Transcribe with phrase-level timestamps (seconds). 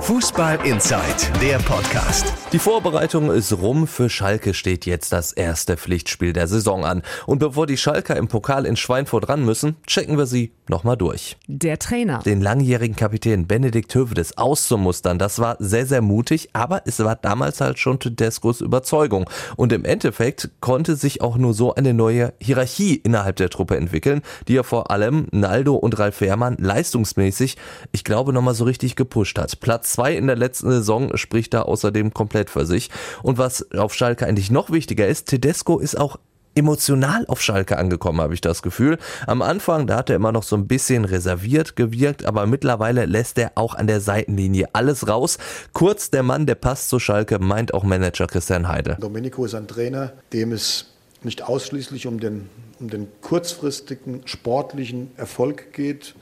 [0.00, 2.32] Fußball Inside, der Podcast.
[2.50, 3.86] Die Vorbereitung ist rum.
[3.86, 7.02] Für Schalke steht jetzt das erste Pflichtspiel der Saison an.
[7.26, 11.36] Und bevor die Schalker im Pokal in Schweinfurt ran müssen, checken wir sie nochmal durch.
[11.46, 12.20] Der Trainer.
[12.24, 17.60] Den langjährigen Kapitän Benedikt Hövedes auszumustern, das war sehr, sehr mutig, aber es war damals
[17.60, 19.28] halt schon Tedescos Überzeugung.
[19.56, 24.22] Und im Endeffekt konnte sich auch nur so eine neue Hierarchie innerhalb der Truppe entwickeln,
[24.46, 27.58] die ja vor allem Naldo und Ralf Wehrmann leistungsmäßig,
[27.92, 29.60] ich glaube, nochmal so richtig gepusht hat.
[29.60, 32.90] Platz zwei in der letzten Saison spricht da außerdem komplett für sich.
[33.22, 36.18] Und was auf Schalke eigentlich noch wichtiger ist, Tedesco ist auch
[36.58, 38.98] emotional auf Schalke angekommen, habe ich das Gefühl.
[39.26, 43.38] Am Anfang, da hat er immer noch so ein bisschen reserviert gewirkt, aber mittlerweile lässt
[43.38, 45.38] er auch an der Seitenlinie alles raus.
[45.72, 48.96] Kurz, der Mann, der passt zu Schalke, meint auch Manager Christian Heide.
[49.00, 50.86] Domenico ist ein Trainer, dem es
[51.22, 52.48] nicht ausschließlich um den,
[52.80, 56.14] um den kurzfristigen sportlichen Erfolg geht,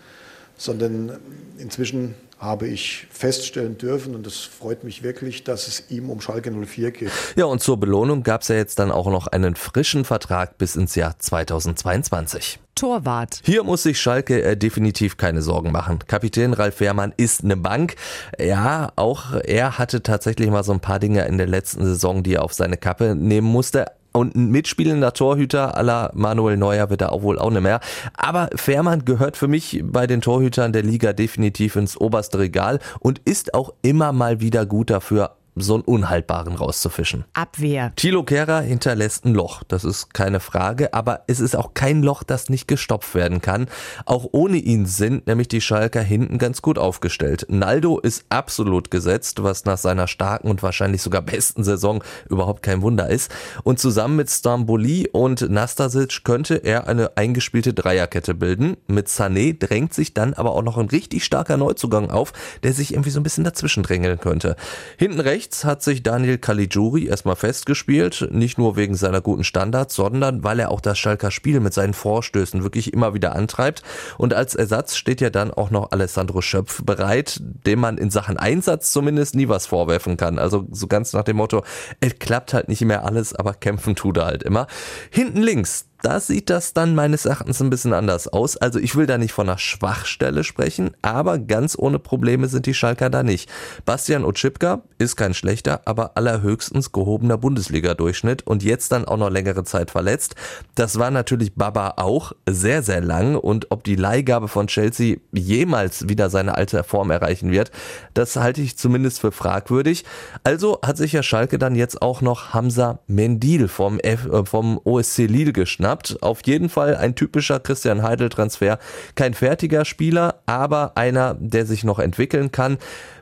[0.56, 1.19] sondern
[1.58, 6.51] inzwischen habe ich feststellen dürfen und es freut mich wirklich, dass es ihm um Schalke
[6.51, 7.11] 04 geht.
[7.34, 10.77] Ja, und zur Belohnung gab es ja jetzt dann auch noch einen frischen Vertrag bis
[10.77, 12.61] ins Jahr 2022.
[12.75, 13.41] Torwart.
[13.42, 16.01] Hier muss sich Schalke äh, definitiv keine Sorgen machen.
[16.07, 17.97] Kapitän Ralf Wehrmann ist eine Bank.
[18.39, 22.34] Ja, auch er hatte tatsächlich mal so ein paar Dinge in der letzten Saison, die
[22.34, 23.87] er auf seine Kappe nehmen musste.
[24.17, 27.81] Und ein mitspielender Torhüter aller Manuel Neuer wird er auch wohl auch nicht mehr.
[28.17, 33.20] Aber Fährmann gehört für mich bei den Torhütern der Liga definitiv ins oberste Regal und
[33.25, 37.24] ist auch immer mal wieder gut dafür, so einen Unhaltbaren rauszufischen.
[37.32, 37.92] Abwehr.
[37.96, 42.22] Thilo Kehrer hinterlässt ein Loch, das ist keine Frage, aber es ist auch kein Loch,
[42.22, 43.66] das nicht gestopft werden kann.
[44.05, 47.46] Auch ohne ihn sind nämlich die Schalker hinten ganz gut aufgestellt.
[47.48, 52.83] Naldo ist absolut gesetzt, was nach seiner starken und wahrscheinlich sogar besten Saison überhaupt kein
[52.83, 53.30] Wunder ist.
[53.64, 58.77] Und zusammen mit Stamboli und Nastasic könnte er eine eingespielte Dreierkette bilden.
[58.89, 62.92] Mit Sané drängt sich dann aber auch noch ein richtig starker Neuzugang auf, der sich
[62.92, 64.56] irgendwie so ein bisschen dazwischen drängeln könnte.
[64.98, 69.95] Hinten rechts rechts hat sich Daniel Caligiuri erstmal festgespielt, nicht nur wegen seiner guten Standards,
[69.95, 73.84] sondern weil er auch das Schalker Spiel mit seinen Vorstößen wirklich immer wieder antreibt.
[74.18, 78.36] Und als Ersatz steht ja dann auch noch Alessandro Schöpf bereit, dem man in Sachen
[78.36, 80.40] Einsatz zumindest nie was vorwerfen kann.
[80.40, 81.63] Also so ganz nach dem Motto,
[82.01, 84.67] es klappt halt nicht mehr alles, aber kämpfen tut er halt immer.
[85.11, 88.57] Hinten links, da sieht das dann meines Erachtens ein bisschen anders aus.
[88.57, 92.74] Also ich will da nicht von einer Schwachstelle sprechen, aber ganz ohne Probleme sind die
[92.74, 93.51] Schalker da nicht.
[93.84, 99.64] Bastian Otschipka ist kein schlechter, aber allerhöchstens gehobener Bundesliga-Durchschnitt und jetzt dann auch noch längere
[99.64, 100.34] Zeit verletzt.
[100.74, 106.08] Das war natürlich Baba auch sehr, sehr lang und ob die Leihgabe von Chelsea jemals
[106.08, 107.70] wieder seine alte Form erreichen wird,
[108.14, 110.05] das halte ich zumindest für fragwürdig.
[110.45, 114.78] Also hat sich ja Schalke dann jetzt auch noch Hamza Mendil vom, F, äh, vom
[114.84, 116.23] OSC Lille geschnappt geschnappt.
[116.23, 118.79] Auf jeden Fall ein typischer Christian Heidel-Transfer.
[119.14, 122.79] Kein fertiger Spieler, aber einer, der sich noch entwickeln kann.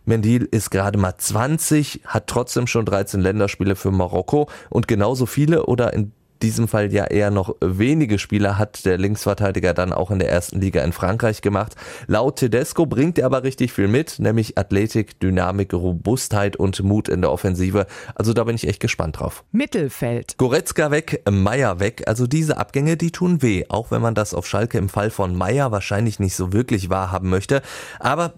[0.07, 5.67] Mendil ist gerade mal 20, hat trotzdem schon 13 Länderspiele für Marokko und genauso viele
[5.67, 6.13] oder in
[6.45, 10.61] diesem Fall ja eher noch wenige Spieler hat der Linksverteidiger dann auch in der ersten
[10.61, 11.75] Liga in Frankreich gemacht.
[12.07, 17.23] Laut Tedesco bringt er aber richtig viel mit, nämlich Athletik, Dynamik, Robustheit und Mut in
[17.23, 17.87] der Offensive.
[18.15, 19.43] Also da bin ich echt gespannt drauf.
[19.53, 20.37] Mittelfeld.
[20.37, 22.03] Goretzka weg, Meier weg.
[22.07, 25.35] Also diese Abgänge, die tun weh, auch wenn man das auf Schalke im Fall von
[25.35, 27.63] Meier wahrscheinlich nicht so wirklich wahrhaben möchte.
[28.01, 28.35] Aber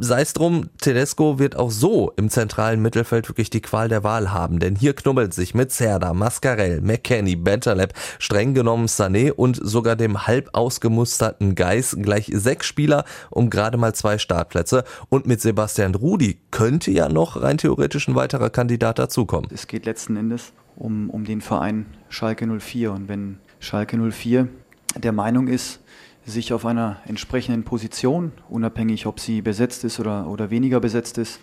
[0.00, 4.32] sei es drum, Tedesco wird auch so im zentralen Mittelfeld wirklich die Qual der Wahl
[4.32, 9.96] haben, denn hier knubbelt sich mit Cerda, Mascarell, McKenny, Bentaleb, streng genommen Sané und sogar
[9.96, 15.94] dem halb ausgemusterten Geis gleich sechs Spieler um gerade mal zwei Startplätze und mit Sebastian
[15.94, 19.50] Rudi könnte ja noch rein theoretisch ein weiterer Kandidat dazukommen.
[19.52, 24.48] Es geht letzten Endes um, um den Verein Schalke 04 und wenn Schalke 04
[24.96, 25.80] der Meinung ist,
[26.30, 31.40] sich auf einer entsprechenden Position, unabhängig ob sie besetzt ist oder, oder weniger besetzt ist,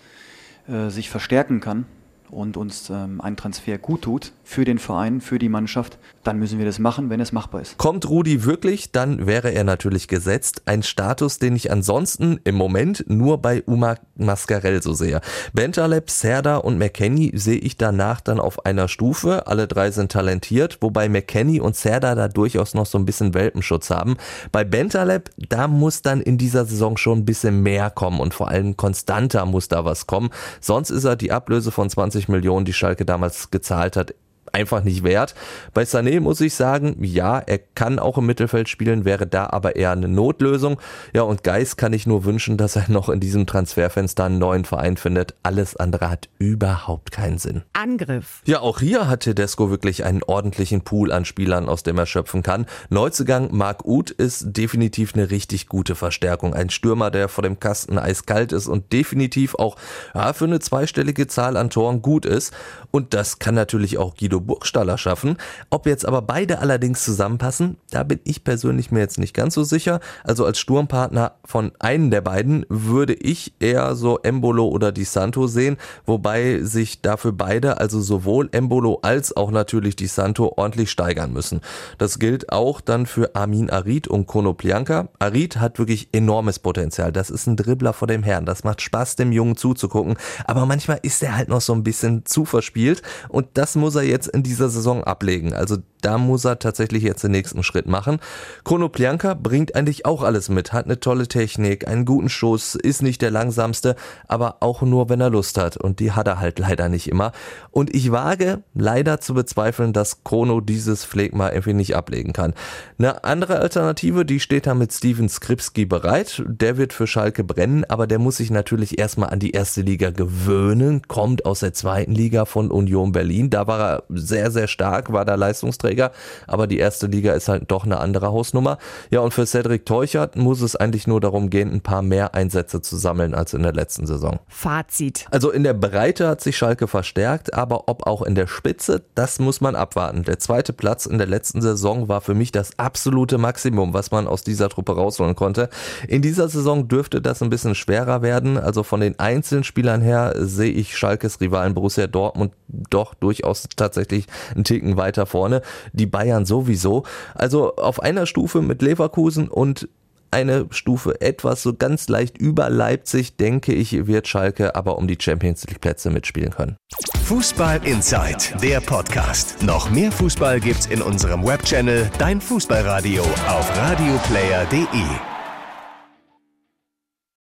[0.68, 1.86] äh, sich verstärken kann,
[2.30, 6.60] und uns ähm, ein Transfer gut tut für den Verein, für die Mannschaft, dann müssen
[6.60, 7.78] wir das machen, wenn es machbar ist.
[7.78, 10.64] Kommt Rudi wirklich, dann wäre er natürlich gesetzt.
[10.66, 15.22] Ein Status, den ich ansonsten im Moment nur bei Uma Mascarell so sehe.
[15.54, 19.48] Bentaleb, Serda und McKenny sehe ich danach dann auf einer Stufe.
[19.48, 23.90] Alle drei sind talentiert, wobei McKenny und Serda da durchaus noch so ein bisschen Welpenschutz
[23.90, 24.18] haben.
[24.52, 28.50] Bei Bentaleb, da muss dann in dieser Saison schon ein bisschen mehr kommen und vor
[28.50, 30.30] allem konstanter muss da was kommen.
[30.62, 34.14] Sonst ist er die Ablöse von 20 Millionen, die Schalke damals gezahlt hat,
[34.54, 35.36] einfach nicht wert.
[35.74, 39.76] Bei Sané muss ich sagen, ja, er kann auch im Mittelfeld spielen, wäre da aber
[39.76, 40.80] eher eine Notlösung.
[41.14, 44.66] Ja, und Geis kann ich nur wünschen, dass er noch in diesem Transferfenster einen neuen
[44.66, 45.36] Verein findet.
[45.44, 47.64] Alles andere hat überhaupt keinen Sinn.
[47.74, 48.42] Angriff.
[48.46, 52.44] Ja, auch hier hat Tedesco wirklich einen ordentlichen Pool an Spielern, aus dem er schöpfen
[52.44, 52.66] kann.
[52.90, 56.54] Neuzugang Marc Uth ist definitiv eine richtig gute Verstärkung.
[56.54, 59.76] Ein Stürmer, der vor dem Kasten eiskalt ist und definitiv auch
[60.14, 62.54] ja, für eine zweistellige Zahl an Toren gut ist.
[62.92, 65.38] Und das kann natürlich auch Guido Burgstaller schaffen.
[65.70, 69.64] Ob jetzt aber beide allerdings zusammenpassen, da bin ich persönlich mir jetzt nicht ganz so
[69.64, 70.00] sicher.
[70.24, 75.48] Also als Sturmpartner von einem der beiden würde ich eher so Embolo oder Di Santo
[75.48, 81.34] sehen, wobei sich dafür beide, also sowohl Embolo als auch natürlich Di Santo ordentlich steigern
[81.34, 81.62] müssen.
[81.98, 85.10] Das gilt auch dann für Armin Arid und Konoplianka.
[85.20, 87.12] Arid hat wirklich enormes Potenzial.
[87.12, 88.46] Das ist ein Dribbler vor dem Herrn.
[88.46, 90.18] Das macht Spaß, dem Jungen zuzugucken.
[90.46, 94.04] Aber manchmal ist er halt noch so ein bisschen zu verspielt und das muss er
[94.04, 95.54] jetzt in dieser Saison ablegen.
[95.54, 98.20] Also da muss er tatsächlich jetzt den nächsten Schritt machen.
[98.64, 103.24] Konoplianka bringt eigentlich auch alles mit, hat eine tolle Technik, einen guten Schuss, ist nicht
[103.24, 103.96] der langsamste,
[104.28, 105.78] aber auch nur, wenn er Lust hat.
[105.78, 107.32] Und die hat er halt leider nicht immer.
[107.72, 112.54] Und ich wage leider zu bezweifeln, dass Chrono dieses Phlegma irgendwie nicht ablegen kann.
[113.00, 116.44] Eine andere Alternative, die steht da mit Steven Skripski bereit.
[116.46, 120.12] Der wird für Schalke brennen, aber der muss sich natürlich erstmal an die erste Liga
[120.12, 123.50] gewöhnen, kommt aus der zweiten Liga von Union Berlin.
[123.50, 126.12] Da war er sehr, sehr stark, war da Leistungsträger,
[126.48, 128.78] aber die erste Liga ist halt doch eine andere Hausnummer.
[129.10, 132.82] Ja, und für Cedric Teuchert muss es eigentlich nur darum gehen, ein paar mehr Einsätze
[132.82, 134.40] zu sammeln als in der letzten Saison.
[134.48, 135.28] Fazit.
[135.32, 139.40] Also in der Breite hat sich Schalke verstärkt, aber ob auch in der Spitze, das
[139.40, 140.24] muss man abwarten.
[140.24, 144.28] Der zweite Platz in der letzten Saison war für mich das absolute Maximum, was man
[144.28, 145.70] aus dieser Truppe rausholen konnte.
[146.08, 148.58] In dieser Saison dürfte das ein bisschen schwerer werden.
[148.58, 152.54] Also von den einzelnen Spielern her sehe ich Schalkes Rivalen Borussia Dortmund
[152.90, 153.68] doch durchaus
[154.06, 155.62] tatsächlich einen Ticken weiter vorne.
[155.94, 157.04] Die Bayern sowieso.
[157.34, 159.88] Also auf einer Stufe mit Leverkusen und
[160.32, 165.18] eine Stufe etwas so ganz leicht über Leipzig, denke ich, wird Schalke aber um die
[165.20, 166.76] Champions League Plätze mitspielen können.
[167.24, 169.64] Fußball Inside, der Podcast.
[169.64, 175.35] Noch mehr Fußball gibt's in unserem Webchannel Dein Fußballradio auf radioplayer.de.